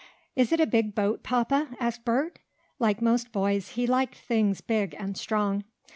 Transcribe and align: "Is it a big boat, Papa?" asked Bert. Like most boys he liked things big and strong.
"Is 0.35 0.51
it 0.51 0.59
a 0.59 0.65
big 0.65 0.95
boat, 0.95 1.21
Papa?" 1.21 1.77
asked 1.79 2.05
Bert. 2.05 2.39
Like 2.79 3.03
most 3.03 3.31
boys 3.31 3.73
he 3.73 3.85
liked 3.85 4.15
things 4.15 4.59
big 4.59 4.95
and 4.97 5.15
strong. 5.15 5.63